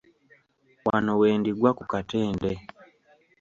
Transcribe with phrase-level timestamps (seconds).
[0.85, 2.51] Wano wendigwa ku Katende.